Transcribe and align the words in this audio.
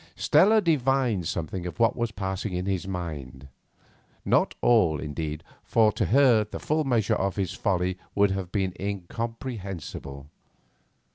Stella 0.15 0.61
divined 0.61 1.27
something 1.27 1.67
of 1.67 1.79
what 1.79 1.95
was 1.95 2.11
passing 2.11 2.53
in 2.53 2.65
his 2.65 2.87
mind; 2.87 3.49
not 4.25 4.55
all, 4.59 4.99
indeed, 4.99 5.43
for 5.61 5.91
to 5.91 6.05
her 6.05 6.43
the 6.43 6.59
full 6.59 6.83
measure 6.83 7.13
of 7.13 7.35
his 7.35 7.53
folly 7.53 7.99
would 8.15 8.31
have 8.31 8.51
been 8.51 8.73
incomprehensible. 8.79 10.25